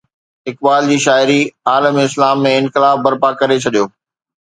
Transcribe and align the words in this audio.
اقبال 0.51 0.89
جي 0.91 0.97
شاعري 1.03 1.37
عالم 1.73 2.01
اسلام 2.07 2.43
۾ 2.49 2.57
انقلاب 2.65 3.07
برپا 3.09 3.35
ڪري 3.41 3.63
ڇڏيو. 3.65 3.85